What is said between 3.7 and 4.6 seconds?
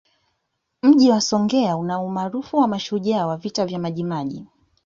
Majimaji